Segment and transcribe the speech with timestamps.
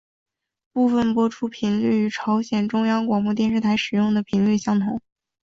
[0.73, 4.99] 部分播出频率与朝鲜中央广播电台使用的频率相同。